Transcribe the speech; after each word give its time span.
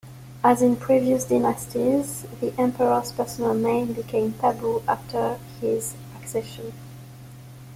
As 0.43 0.63
in 0.63 0.77
previous 0.77 1.25
dynasties, 1.25 2.23
the 2.39 2.59
emperor's 2.59 3.11
personal 3.11 3.53
name 3.53 3.93
became 3.93 4.33
taboo 4.33 4.81
after 4.87 5.37
his 5.59 5.93
accession. 6.19 6.73